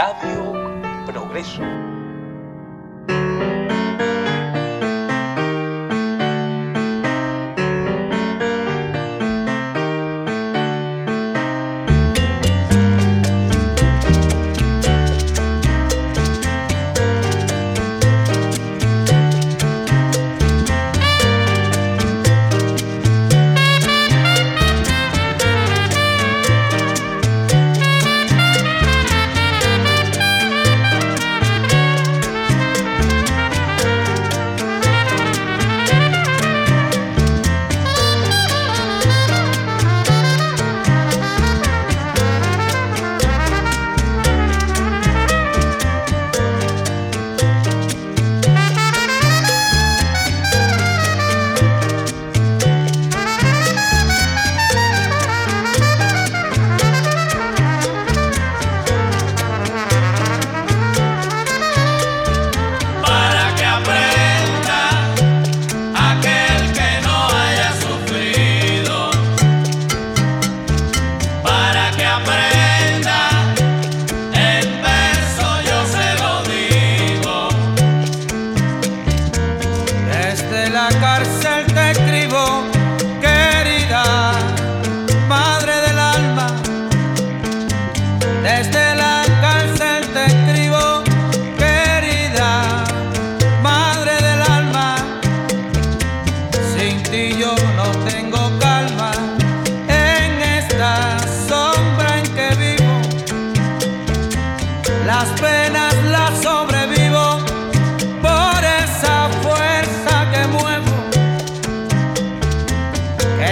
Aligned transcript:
Radio 0.00 0.54
Progreso. 1.04 1.89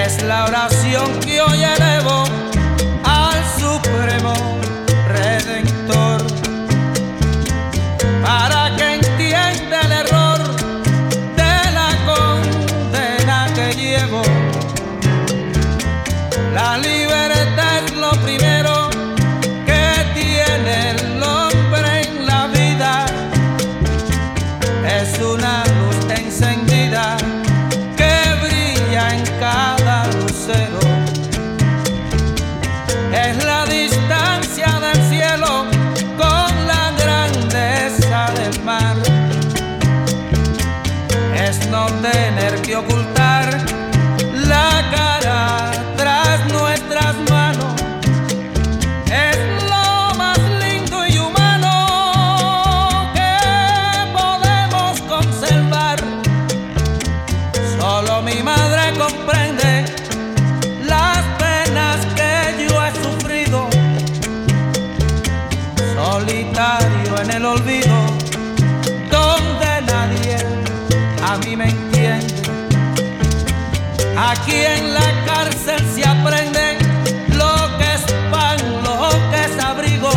es 0.08 0.22
la 0.22 0.46
oración 0.46 1.20
que 1.20 1.40
hoy 1.42 1.62
elevo. 1.62 2.47
si 75.94 76.02
aprenden 76.02 76.78
lo 77.36 77.78
que 77.78 77.94
es 77.94 78.02
pan, 78.30 78.58
lo 78.82 79.10
que 79.30 79.44
es 79.44 79.64
abrigo, 79.64 80.10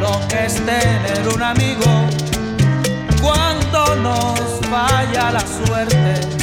lo 0.00 0.28
que 0.28 0.46
es 0.46 0.54
tener 0.54 1.28
un 1.34 1.42
amigo 1.42 1.84
cuando 3.20 3.96
nos 3.96 4.60
vaya 4.70 5.32
la 5.32 5.40
suerte. 5.40 6.33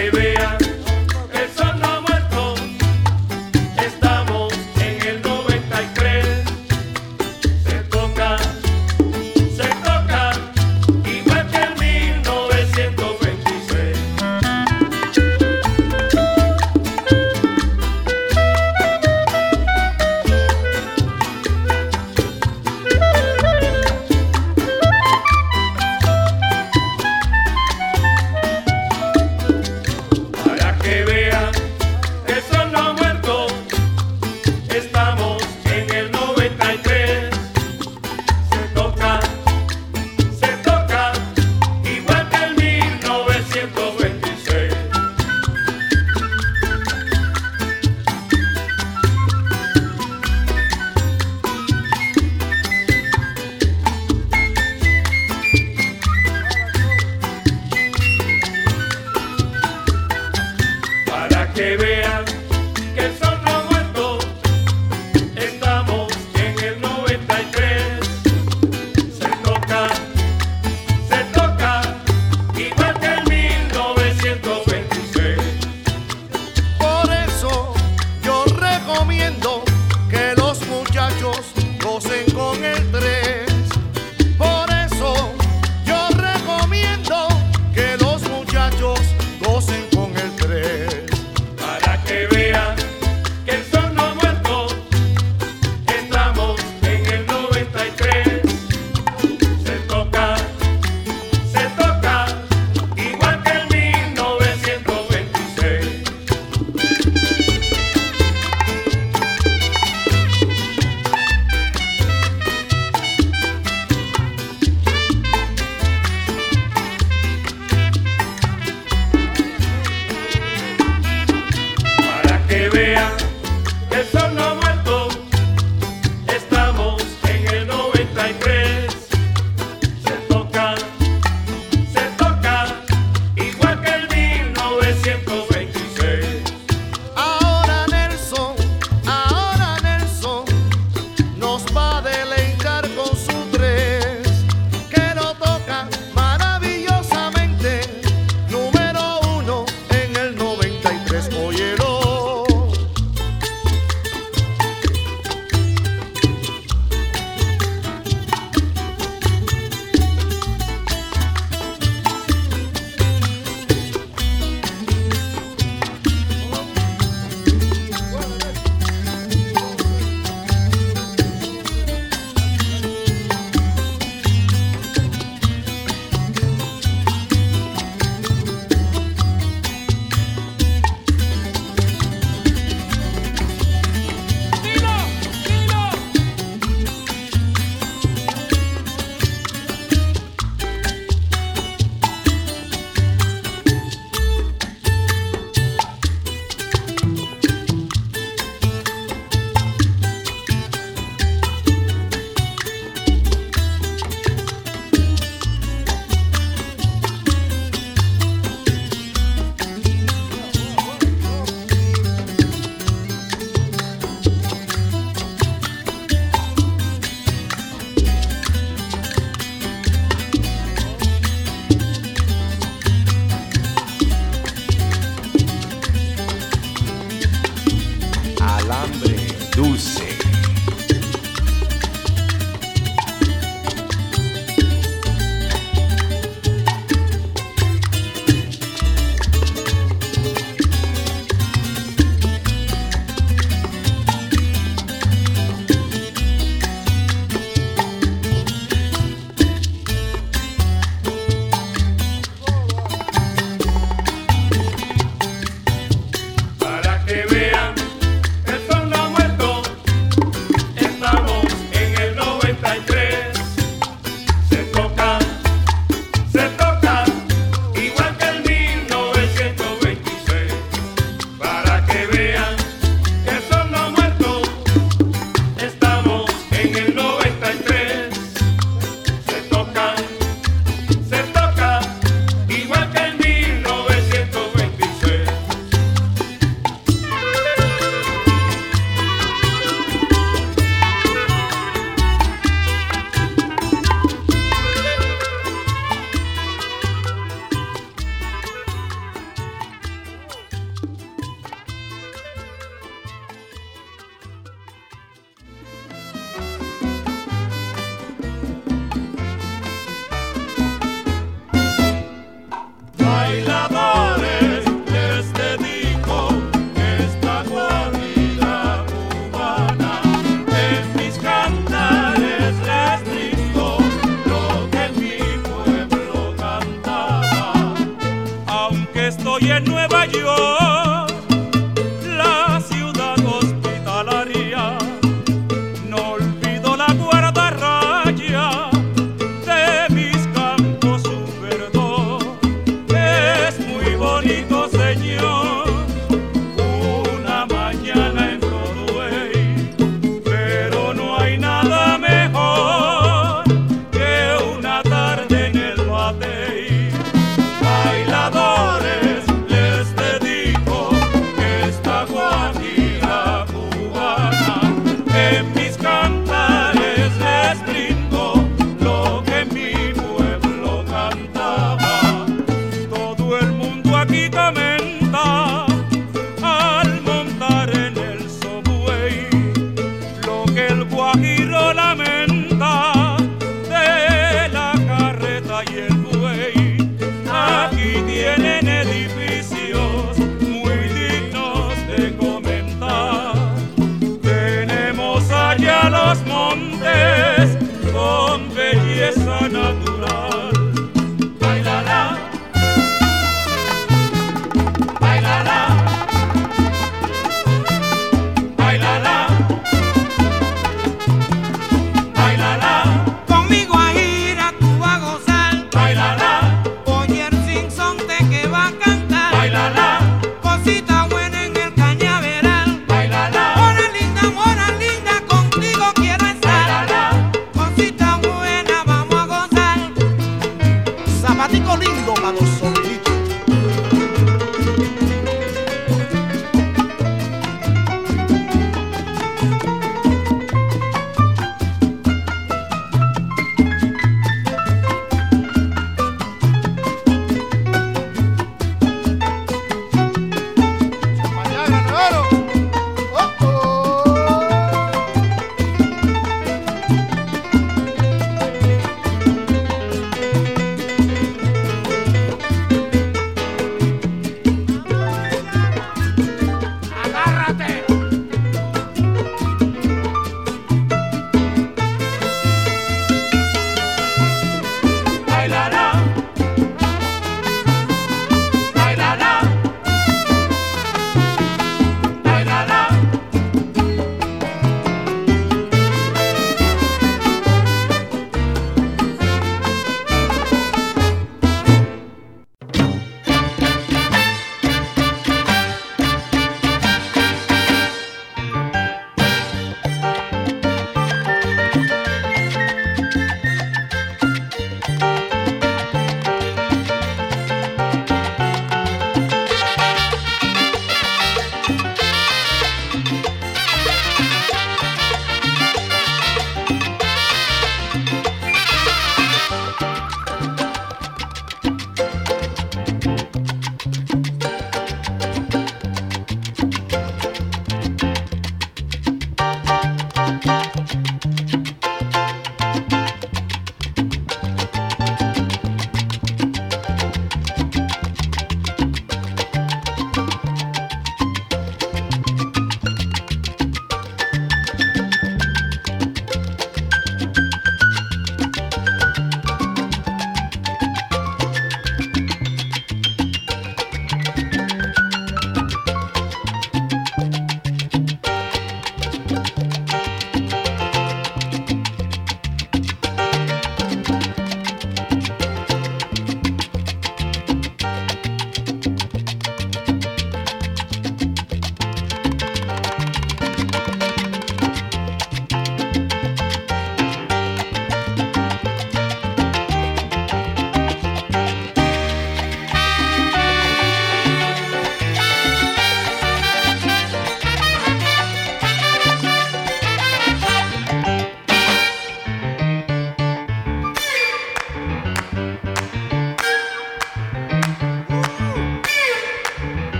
Baby. 0.00 0.29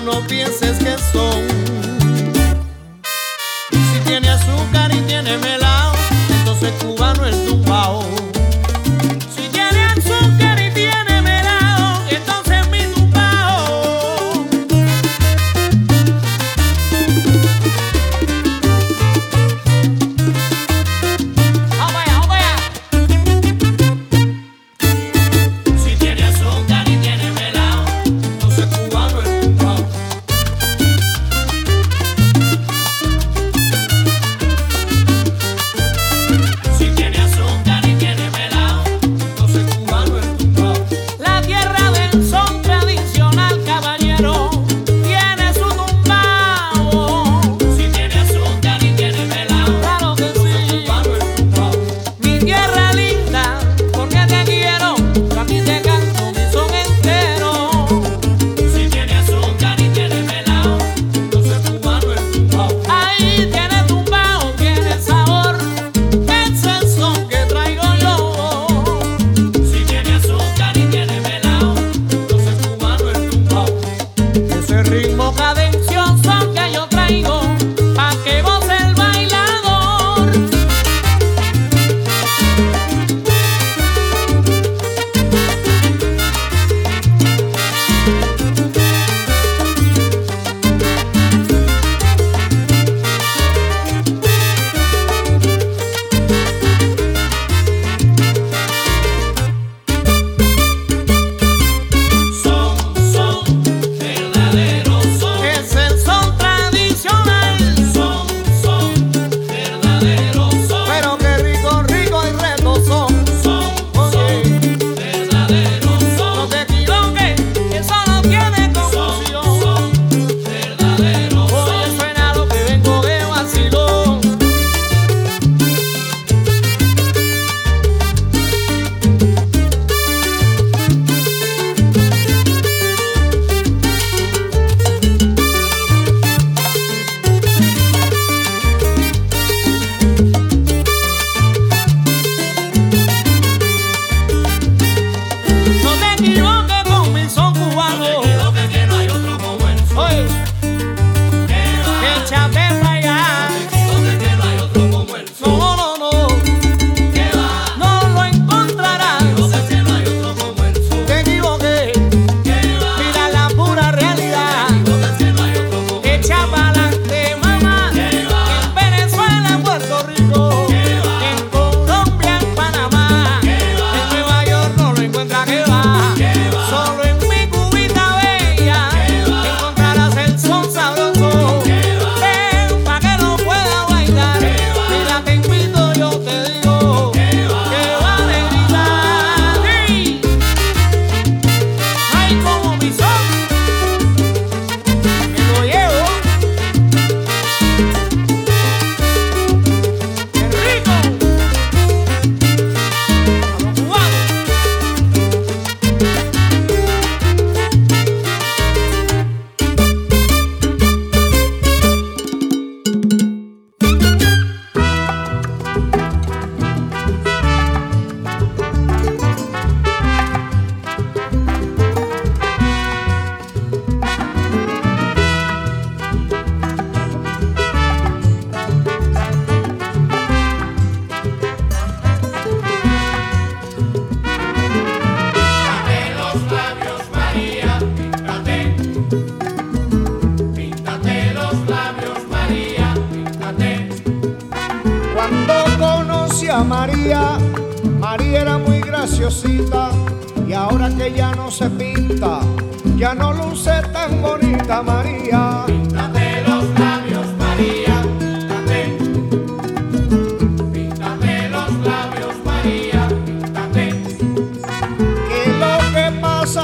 No 0.00 0.26
pienses 0.26 0.78
que 0.78 0.96
son. 1.12 1.51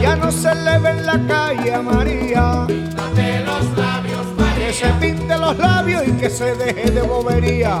Ya 0.00 0.16
no 0.16 0.30
se 0.30 0.54
le 0.54 0.78
ve 0.78 0.90
en 0.90 1.06
la 1.06 1.26
calle 1.26 1.74
a 1.74 1.82
María. 1.82 2.66
Que 4.58 4.72
se 4.72 4.88
pinte 5.00 5.38
los 5.38 5.58
labios 5.58 6.06
y 6.06 6.12
que 6.12 6.30
se 6.30 6.54
deje 6.54 6.90
de 6.90 7.02
bobería. 7.02 7.80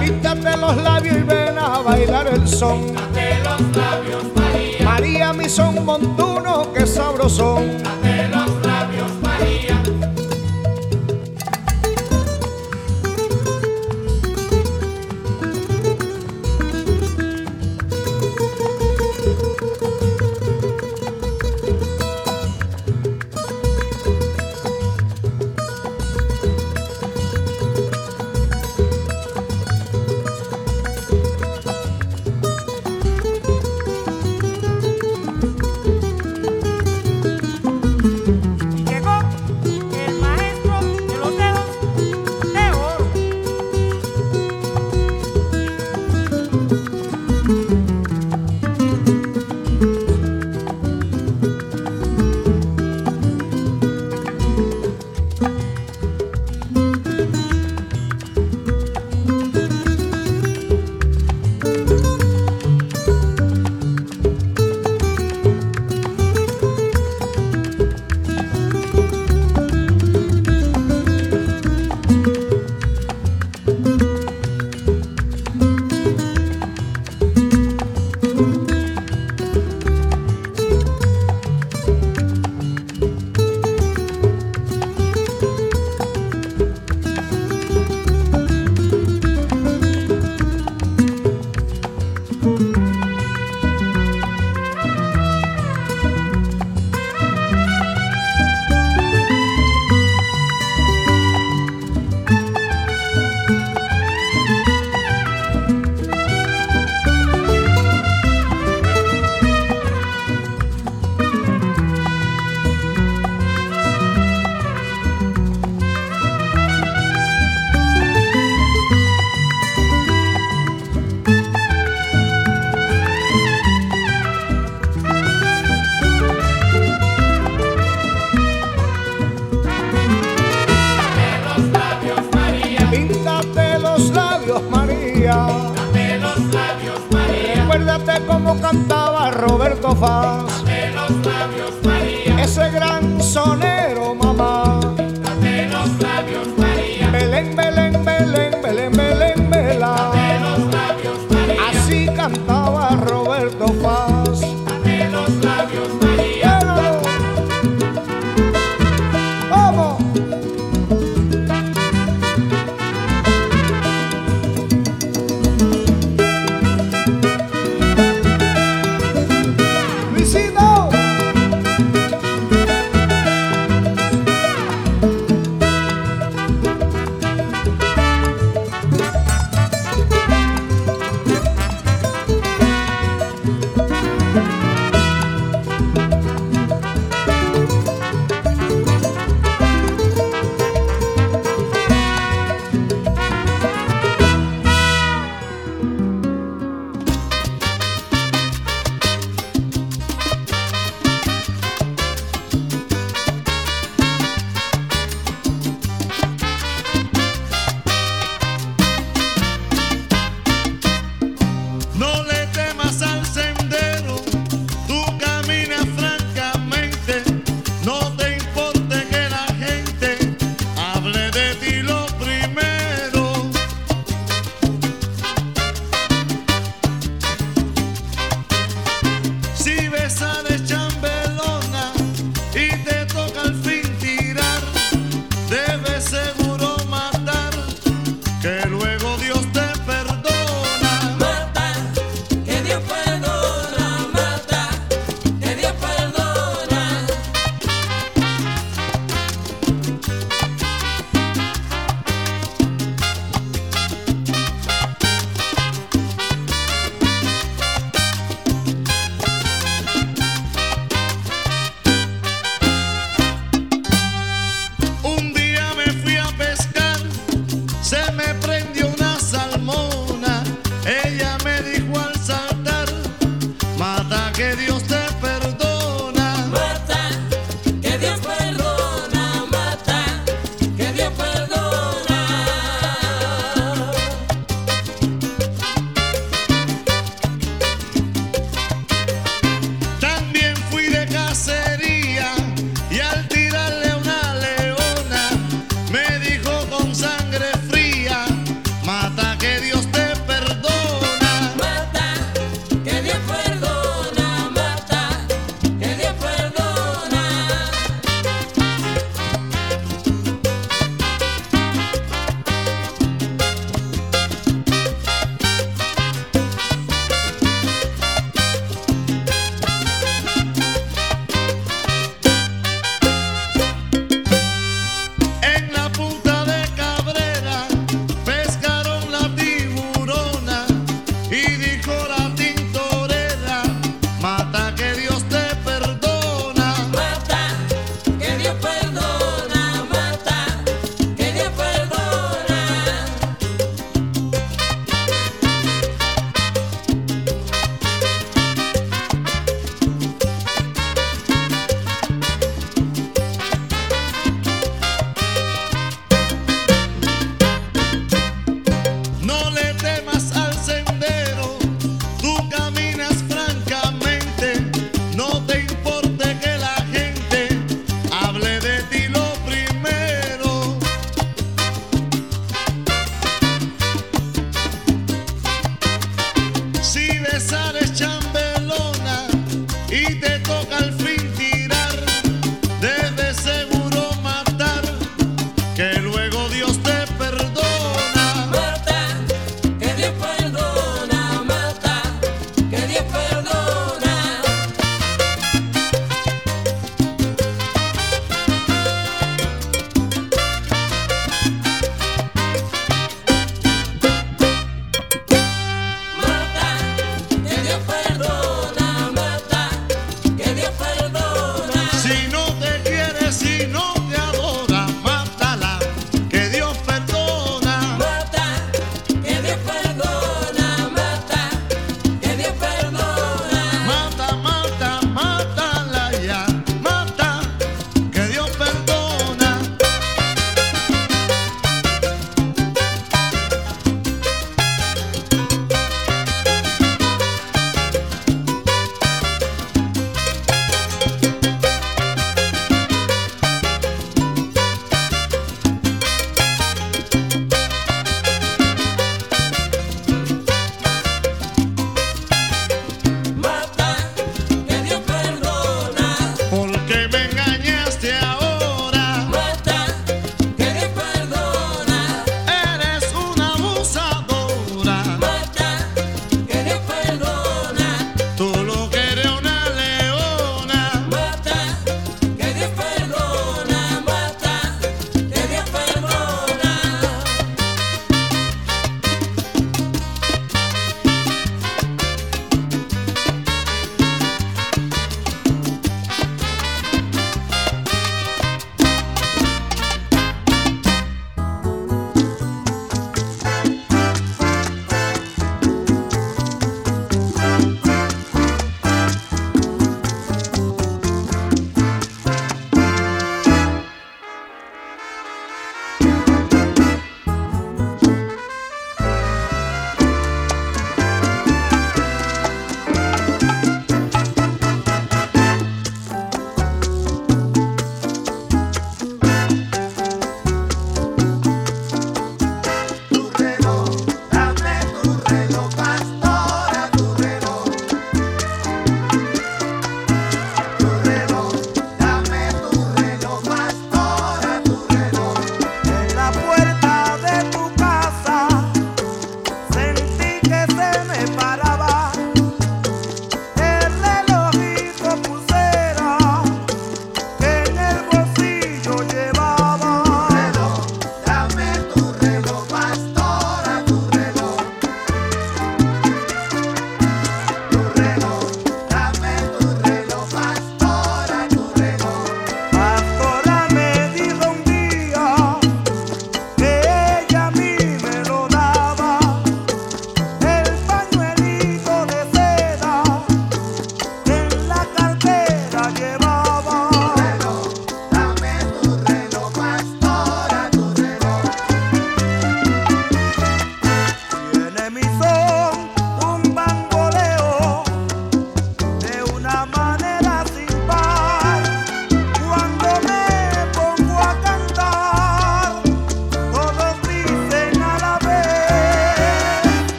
Píntate 0.00 0.56
los 0.56 0.76
labios 0.76 1.16
y 1.16 1.22
ven 1.22 1.58
a 1.58 1.80
bailar 1.80 2.26
el 2.28 2.48
son. 2.48 2.92
María, 2.94 4.49
mi 5.32 5.48
son 5.48 5.84
montuno, 5.84 6.72
que 6.72 6.86
sabrosón. 6.86 7.78
Llegó 8.02 8.50